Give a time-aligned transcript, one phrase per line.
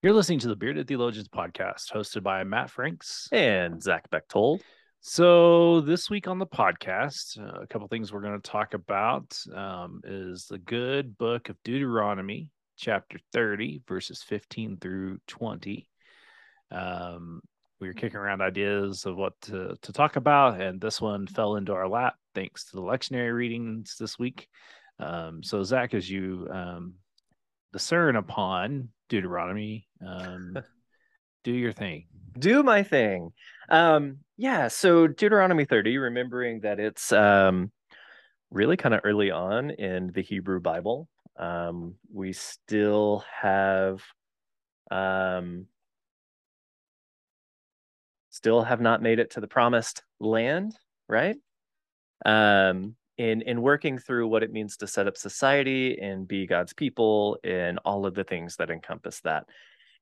[0.00, 4.62] You're listening to the Bearded Theologians podcast, hosted by Matt Franks and Zach Bechtold.
[5.00, 9.36] So this week on the podcast, uh, a couple things we're going to talk about
[9.52, 15.88] um, is the good book of Deuteronomy, chapter 30, verses 15 through 20.
[16.70, 17.40] Um,
[17.80, 21.56] we were kicking around ideas of what to, to talk about, and this one fell
[21.56, 24.46] into our lap thanks to the lectionary readings this week.
[25.00, 26.94] Um, so Zach, as you um,
[27.72, 29.86] discern upon Deuteronomy.
[30.06, 30.58] Um,
[31.44, 32.06] do your thing.
[32.38, 33.32] Do my thing.
[33.68, 34.68] Um, yeah.
[34.68, 37.72] So Deuteronomy 30, remembering that it's um,
[38.50, 41.08] really kind of early on in the Hebrew Bible.
[41.38, 44.02] Um, we still have
[44.90, 45.66] um,
[48.30, 50.74] still have not made it to the promised land,
[51.08, 51.36] right?
[52.24, 56.72] Um, in in working through what it means to set up society and be God's
[56.72, 59.46] people and all of the things that encompass that.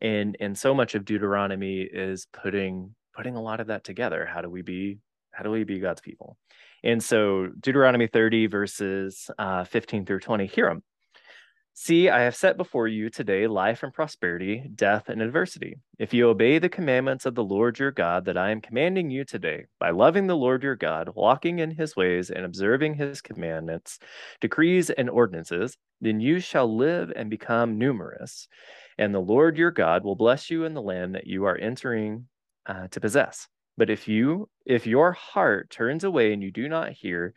[0.00, 4.26] And and so much of Deuteronomy is putting putting a lot of that together.
[4.26, 4.98] How do we be
[5.32, 6.36] how do we be God's people?
[6.82, 10.82] And so Deuteronomy 30 verses uh, 15 through 20, hear them.
[11.76, 15.80] See, I have set before you today life and prosperity, death and adversity.
[15.98, 19.24] If you obey the commandments of the Lord your God that I am commanding you
[19.24, 23.98] today, by loving the Lord your God, walking in his ways, and observing his commandments,
[24.40, 28.46] decrees, and ordinances, then you shall live and become numerous.
[28.96, 32.28] And the Lord your God will bless you in the land that you are entering
[32.66, 33.48] uh, to possess.
[33.76, 37.34] But if you, if your heart turns away and you do not hear,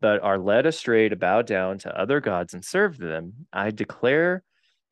[0.00, 4.42] but are led astray to bow down to other gods and serve them, I declare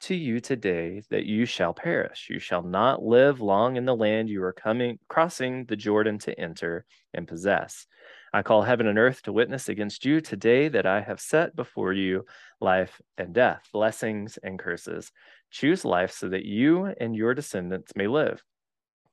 [0.01, 2.29] to you today that you shall perish.
[2.31, 6.39] You shall not live long in the land you are coming crossing the Jordan to
[6.39, 7.87] enter and possess.
[8.33, 11.93] I call heaven and earth to witness against you today that I have set before
[11.93, 12.27] you
[12.61, 15.11] life and death, blessings and curses.
[15.51, 18.43] Choose life so that you and your descendants may live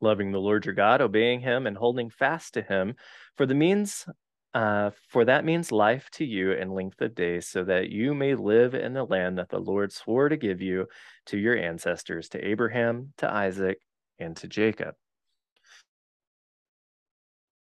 [0.02, 2.96] loving the Lord your God, obeying him, and holding fast to him.
[3.36, 4.06] For the means
[4.56, 8.36] uh, for that means life to you and length of days, so that you may
[8.36, 10.88] live in the land that the Lord swore to give you
[11.26, 13.80] to your ancestors, to Abraham, to Isaac,
[14.18, 14.96] and to Jacob.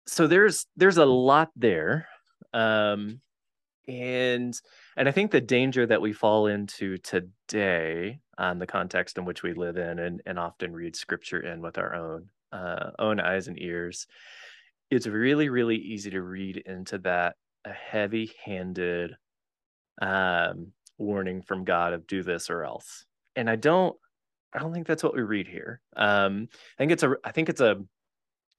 [0.07, 2.09] So there's there's a lot there,
[2.55, 3.21] um,
[3.87, 4.59] and
[4.97, 9.43] and I think the danger that we fall into today, on the context in which
[9.43, 13.49] we live in, and and often read Scripture in with our own uh, own eyes
[13.49, 14.07] and ears,
[14.91, 19.17] it's really really easy to read into that a heavy-handed
[20.03, 23.05] um, warning from God of do this or else.
[23.37, 23.97] And I don't
[24.53, 25.81] I don't think that's what we read here.
[25.97, 27.77] Um, I think it's a I think it's a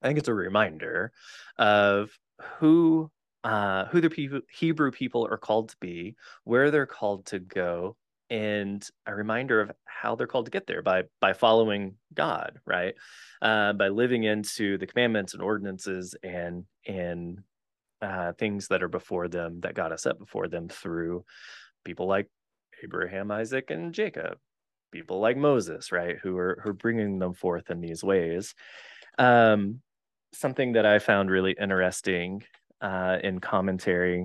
[0.02, 1.12] I think it's a reminder
[1.58, 2.10] of
[2.58, 3.10] who
[3.44, 7.96] uh, who the people, Hebrew people are called to be, where they're called to go,
[8.32, 12.94] and a reminder of how they're called to get there by by following God, right?
[13.42, 17.40] Uh, by living into the commandments and ordinances and and
[18.00, 21.24] uh, things that are before them that God has set before them through
[21.84, 22.26] people like
[22.82, 24.38] Abraham, Isaac, and Jacob,
[24.90, 28.54] people like Moses, right, who are who are bringing them forth in these ways.
[29.18, 29.82] Um,
[30.32, 32.44] something that I found really interesting
[32.80, 34.24] uh, in commentary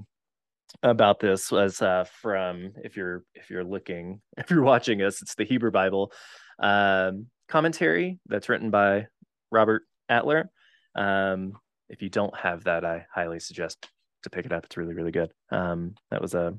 [0.84, 5.36] about this was uh, from if you're if you're looking if you're watching us it's
[5.36, 6.12] the hebrew bible
[6.60, 9.08] um, commentary that's written by
[9.52, 10.50] robert Alter
[10.96, 11.54] um,
[11.90, 13.90] if you don't have that i highly suggest
[14.24, 14.66] to pick it up.
[14.66, 15.32] It's really really good.
[15.52, 16.56] Um, that was a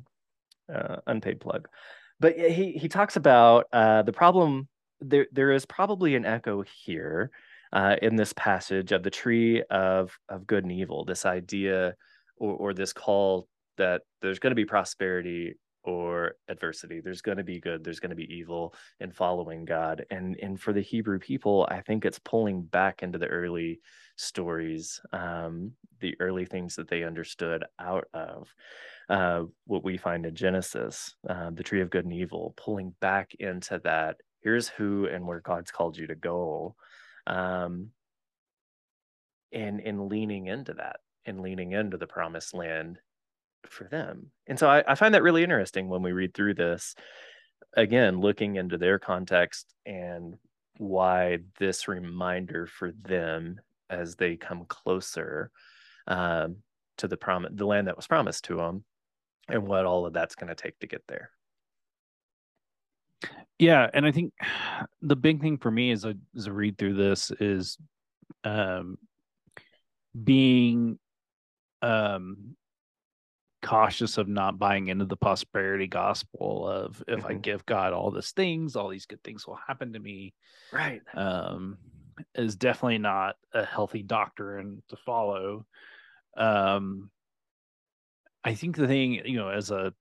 [0.72, 1.68] uh, unpaid plug.
[2.20, 4.68] But he he talks about uh, the problem
[5.00, 7.30] there there is probably an echo here
[7.72, 11.94] uh, in this passage of the tree of of good and evil this idea
[12.36, 15.54] or, or this call that there's going to be prosperity
[15.84, 17.00] or adversity.
[17.00, 20.04] There's going to be good there's going to be evil in following god.
[20.10, 23.80] And and for the hebrew people i think it's pulling back into the early
[24.16, 28.48] stories um, the early things that they understood out of
[29.08, 33.32] uh, what we find in genesis uh, the tree of good and evil pulling back
[33.38, 36.74] into that here's who and where god's called you to go
[37.26, 37.90] um,
[39.52, 42.98] and and leaning into that and leaning into the promised land
[43.70, 44.30] for them.
[44.46, 46.94] And so I, I find that really interesting when we read through this.
[47.76, 50.36] Again, looking into their context and
[50.78, 53.60] why this reminder for them
[53.90, 55.50] as they come closer
[56.06, 56.56] um,
[56.98, 58.84] to the prom the land that was promised to them
[59.48, 61.30] and what all of that's going to take to get there
[63.58, 64.32] yeah and i think
[65.02, 67.78] the big thing for me as a as read through this is
[68.44, 68.96] um
[70.24, 70.98] being
[71.82, 72.56] um
[73.68, 77.28] cautious of not buying into the prosperity gospel of if mm-hmm.
[77.28, 80.32] I give God all these things, all these good things will happen to me.
[80.72, 81.02] Right.
[81.14, 81.76] Um,
[82.34, 85.66] is definitely not a healthy doctrine to follow.
[86.34, 87.10] Um,
[88.42, 89.92] I think the thing, you know, as a,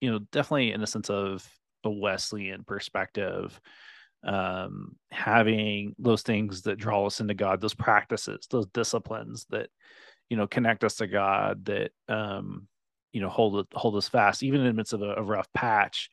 [0.00, 1.48] you know, definitely in the sense of
[1.84, 3.60] a Wesleyan perspective,
[4.24, 9.68] um, having those things that draw us into God, those practices, those disciplines that,
[10.28, 12.66] you know, connect us to God, that, um,
[13.12, 15.48] you know hold it hold us fast even in the midst of a, a, rough
[15.52, 16.10] patch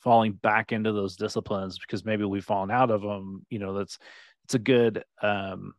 [0.00, 3.98] falling back into those disciplines because maybe we've fallen out of them you know that's
[4.44, 5.74] it's a good um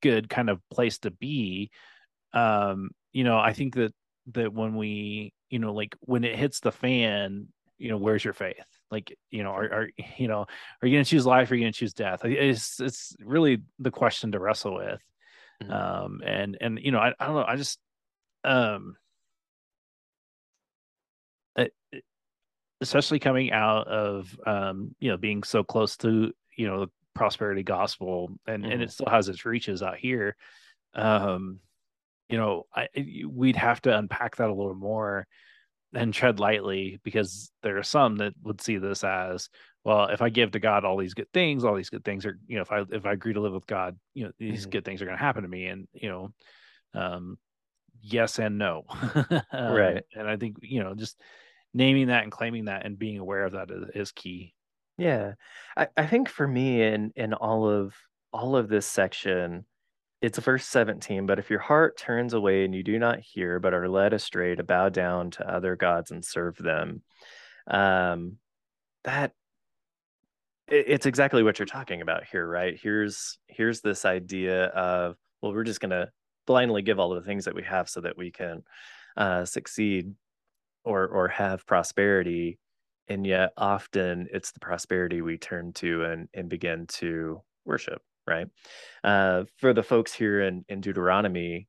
[0.00, 1.70] good kind of place to be.
[2.34, 3.92] Um you know i think that
[4.32, 7.48] that when we you know like when it hits the fan
[7.82, 8.64] you know where's your faith?
[8.92, 10.46] Like you know are, are you know
[10.80, 12.24] are you gonna choose life or are you gonna choose death?
[12.24, 15.00] It's it's really the question to wrestle with.
[15.62, 15.72] Mm-hmm.
[15.72, 17.78] um and and you know I, I don't know i just
[18.42, 18.96] um
[22.82, 27.62] especially coming out of um, you know being so close to you know the prosperity
[27.62, 28.72] gospel and mm-hmm.
[28.72, 30.34] and it still has its reaches out here
[30.94, 31.58] um
[32.28, 32.88] you know I,
[33.28, 35.26] we'd have to unpack that a little more
[35.94, 39.50] and tread lightly because there are some that would see this as
[39.84, 42.38] well if i give to god all these good things all these good things are
[42.46, 44.70] you know if i if i agree to live with god you know these mm-hmm.
[44.70, 46.30] good things are going to happen to me and you know
[46.94, 47.36] um
[48.00, 48.84] yes and no
[49.52, 51.20] um, right and i think you know just
[51.74, 54.54] naming that and claiming that and being aware of that is, is key.
[54.98, 55.34] Yeah.
[55.76, 57.94] I, I think for me in in all of
[58.32, 59.64] all of this section,
[60.20, 63.74] it's verse 17, but if your heart turns away and you do not hear, but
[63.74, 67.02] are led astray to bow down to other gods and serve them,
[67.66, 68.36] um,
[69.04, 69.32] that
[70.68, 72.78] it's exactly what you're talking about here, right?
[72.80, 76.10] Here's here's this idea of well, we're just gonna
[76.46, 78.62] blindly give all of the things that we have so that we can
[79.16, 80.12] uh, succeed
[80.84, 82.58] or or have prosperity
[83.08, 88.46] and yet often it's the prosperity we turn to and and begin to worship right?
[89.02, 91.68] Uh, for the folks here in in deuteronomy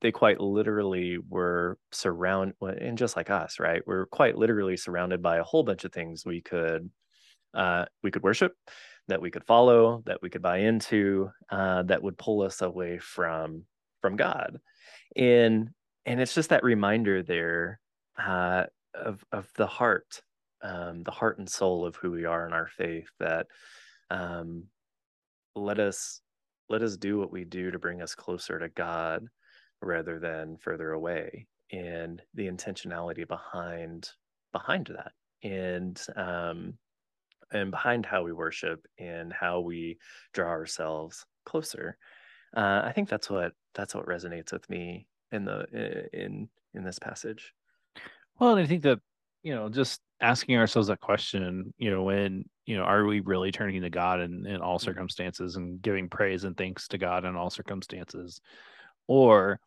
[0.00, 3.82] they quite literally were surrounded and just like us right?
[3.86, 6.90] We're quite literally surrounded by a whole bunch of things we could
[7.54, 8.52] uh, we could worship
[9.08, 12.98] that we could follow that we could buy into uh, that would pull us away
[12.98, 13.64] from
[14.00, 14.58] from god.
[15.16, 15.70] And
[16.06, 17.80] and it's just that reminder there
[18.26, 18.64] uh,
[18.94, 20.22] of of the heart,
[20.62, 23.08] um, the heart and soul of who we are in our faith.
[23.18, 23.46] That
[24.10, 24.64] um,
[25.54, 26.20] let us
[26.68, 29.26] let us do what we do to bring us closer to God
[29.82, 34.08] rather than further away, and the intentionality behind
[34.52, 35.12] behind that,
[35.42, 36.74] and um,
[37.52, 39.98] and behind how we worship and how we
[40.32, 41.96] draw ourselves closer.
[42.56, 46.98] Uh, I think that's what that's what resonates with me in the in in this
[46.98, 47.52] passage.
[48.40, 48.98] Well, and I think that,
[49.42, 53.52] you know, just asking ourselves that question, you know, when, you know, are we really
[53.52, 54.84] turning to God in, in all mm-hmm.
[54.84, 58.40] circumstances and giving praise and thanks to God in all circumstances?
[59.06, 59.60] Or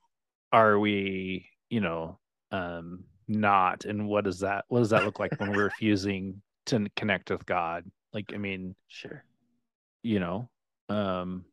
[0.52, 2.20] are we, you know,
[2.52, 3.86] um, not?
[3.86, 7.46] And what does that, what does that look like when we're refusing to connect with
[7.46, 7.86] God?
[8.12, 9.24] Like, I mean, sure.
[10.02, 10.50] You know,
[10.90, 11.46] um,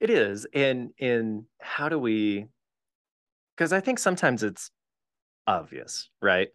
[0.00, 0.46] it is.
[0.54, 2.46] And, and how do we,
[3.54, 4.70] because I think sometimes it's
[5.46, 6.48] obvious, right?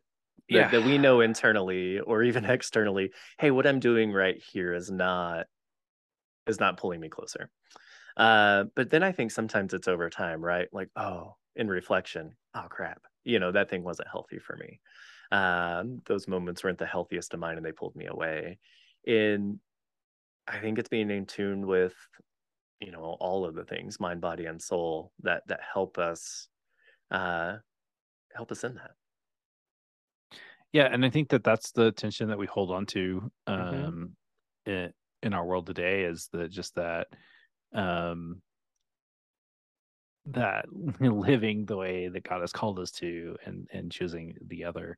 [0.50, 0.70] That, yeah.
[0.70, 5.46] that we know internally or even externally, hey, what I'm doing right here is not
[6.48, 7.50] is not pulling me closer.
[8.18, 10.68] Uh, but then I think sometimes it's over time, right?
[10.74, 14.80] Like, oh, in reflection, oh crap, you know, that thing wasn't healthy for me.
[15.32, 18.58] Um, those moments weren't the healthiest of mine and they pulled me away.
[19.06, 19.60] And
[20.48, 21.94] I think it's being in tune with,
[22.80, 26.48] you know, all of the things, mind, body, and soul that that help us
[27.12, 27.58] uh
[28.36, 28.92] help us in that.
[30.72, 33.52] Yeah, and I think that that's the tension that we hold on to mm-hmm.
[33.52, 34.16] um,
[34.68, 34.72] mm-hmm.
[34.72, 34.94] in,
[35.24, 37.08] in our world today is that just that
[37.74, 38.42] um,
[40.28, 40.66] that
[41.00, 44.98] living the way that God has called us to, and and choosing the other.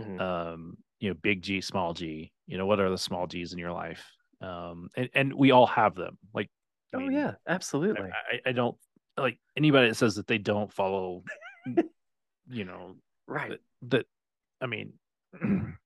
[0.00, 0.20] Mm-hmm.
[0.20, 2.32] Um, you know, big G, small G.
[2.46, 4.04] You know, what are the small G's in your life?
[4.40, 6.18] Um, and, and we all have them.
[6.34, 6.50] Like,
[6.92, 8.10] oh I mean, yeah, absolutely.
[8.10, 8.76] I, I don't
[9.16, 11.22] like anybody that says that they don't follow
[12.50, 12.96] you know,
[13.26, 13.50] right.
[13.50, 13.60] That,
[13.90, 14.06] that
[14.60, 14.92] I mean,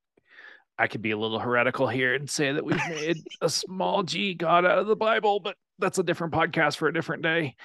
[0.78, 4.34] I could be a little heretical here and say that we've made a small g
[4.34, 7.56] God out of the Bible, but that's a different podcast for a different day.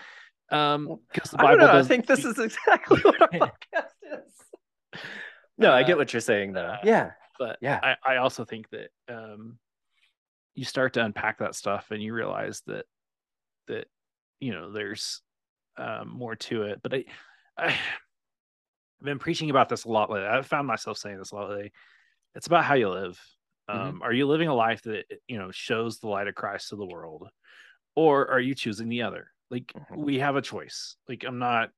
[0.52, 1.50] Um, because the Bible.
[1.50, 1.80] I don't know.
[1.80, 3.90] I think this is exactly what our podcast
[4.96, 5.02] is.
[5.58, 6.62] No, I get Uh, what you're saying though.
[6.66, 7.12] uh, yeah.
[7.40, 7.80] but Yeah.
[7.84, 9.58] I, I also think that um
[10.56, 12.86] you start to unpack that stuff and you realize that
[13.68, 13.88] that
[14.40, 15.22] you know there's
[15.78, 17.06] um more to it but i,
[17.58, 17.76] I
[19.04, 21.50] i've been preaching about this a lot lately i've found myself saying this a lot
[21.50, 21.74] lately
[22.36, 23.20] it's about how you live
[23.72, 23.94] Mhm.
[23.94, 26.76] um are you living a life that you know shows the light of christ to
[26.78, 27.30] the world
[27.96, 29.96] or are you choosing the other like Mhm.
[29.96, 31.72] we have a choice like i'm not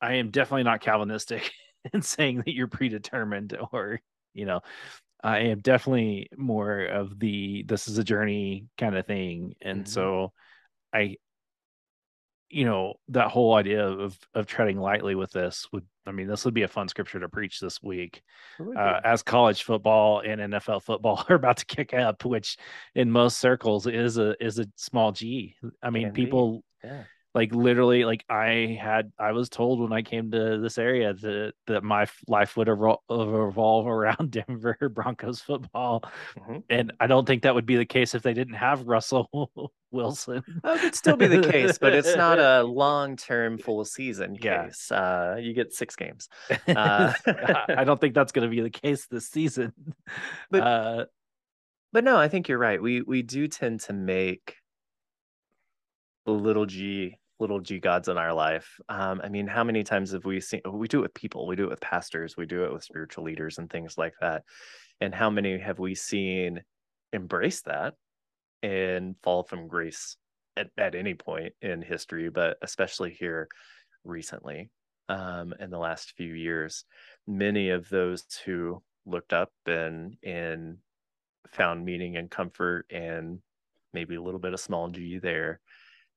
[0.00, 1.52] i am definitely not calvinistic
[1.92, 4.00] in saying that you're predetermined or
[4.34, 4.60] you know
[5.22, 9.88] i am definitely more of the this is a journey kind of thing and Mhm.
[9.88, 10.32] so
[10.94, 11.16] i
[12.48, 16.44] you know that whole idea of of treading lightly with this would i mean this
[16.44, 18.22] would be a fun scripture to preach this week
[18.76, 22.56] uh, as college football and NFL football are about to kick up, which
[22.94, 25.56] in most circles is a is a small G.
[25.82, 27.02] I mean, Can people yeah.
[27.34, 31.52] like literally like I had I was told when I came to this area that
[31.66, 36.02] that my life would revol- revolve around Denver Broncos football,
[36.38, 36.62] Mhm.
[36.70, 40.42] and I don't think that would be the case if they didn't have Russell Wilson.
[40.62, 44.66] That could still be the case, but it's not a long-term full season Yeah.
[44.66, 44.92] case.
[44.92, 46.28] Uh, you get six games.
[46.68, 49.72] Uh, I don't think that's going to be the case this season.
[50.50, 51.04] But- uh,
[51.92, 52.80] But no, I think you're right.
[52.80, 54.56] We we do tend to make
[56.26, 58.80] little g little g gods in our life.
[58.88, 60.60] Um, I mean, how many times have we seen?
[60.70, 61.46] We do it with people.
[61.46, 62.36] We do it with pastors.
[62.36, 64.42] We do it with spiritual leaders and things like that.
[65.00, 66.62] And how many have we seen
[67.12, 67.94] embrace that
[68.62, 70.16] and fall from grace
[70.56, 73.48] at, at any point in history, but especially here
[74.04, 74.70] recently
[75.08, 76.84] um, in the last few years?
[77.26, 80.78] Many of those who looked up and and
[81.52, 83.38] found meaning and comfort and
[83.92, 85.60] maybe a little bit of small g there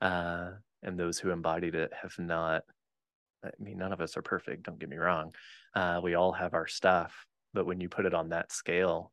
[0.02, 0.50] uh
[0.84, 2.64] and those who embodied it have not
[3.46, 5.34] i mean none of us are perfect don't get me wrong
[5.76, 9.12] uh we all have our stuff but when you put it on that scale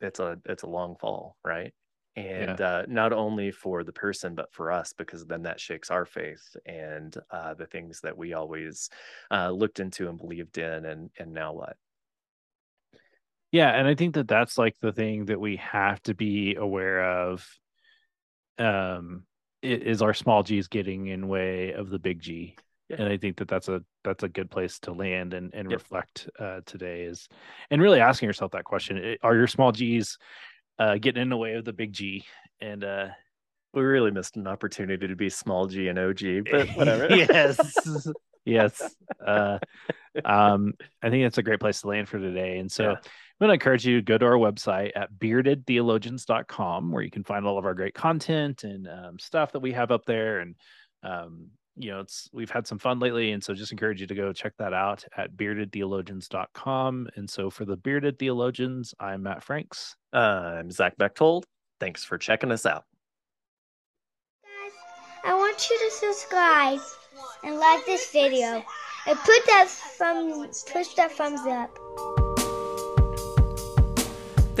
[0.00, 1.72] it's a it's a long fall right
[2.16, 6.04] and uh not only for the person but for us because then that shakes our
[6.04, 8.90] faith and uh the things that we always
[9.30, 11.76] uh looked into and believed in and and now what
[13.50, 17.04] Yeah, and I think that that's like the thing that we have to be aware
[17.04, 17.46] of.
[18.58, 19.24] Um,
[19.62, 22.58] is our small G's getting in way of the big G?
[22.88, 22.98] Yeah.
[22.98, 25.80] And I think that that's a that's a good place to land and and Yep.
[25.80, 27.28] reflect uh, today is,
[27.70, 30.18] and really asking yourself that question: Are your small G's
[30.78, 32.24] uh, getting in the way of the big G?
[32.60, 33.08] And uh,
[33.74, 38.06] we really missed an opportunity to be small g and og but whatever yes,
[38.44, 38.94] yes.
[39.24, 39.58] Uh,
[40.24, 42.58] um, I think that's a great place to land for today.
[42.58, 42.90] And so Yeah.
[42.90, 47.24] I'm going to encourage you to go to our website at beardedtheologians.com where you can
[47.24, 50.40] find all of our great content and um, stuff that we have up there.
[50.40, 50.54] And,
[51.02, 53.32] um, you know, it's we've had some fun lately.
[53.32, 57.08] And so just encourage you to go check that out at beardedtheologians.com.
[57.16, 59.96] And so for the Bearded Theologians, I'm Matt Franks.
[60.12, 61.46] Uh, I'm Zach Bechtold.
[61.80, 62.84] Thanks for checking us out.
[64.44, 64.72] Guys,
[65.24, 66.80] I want you to subscribe
[67.44, 68.64] and like this video
[69.06, 72.21] and put that thumb, push that thumbs up.